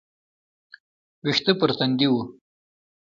[1.23, 2.23] ويښته پر تندي وه.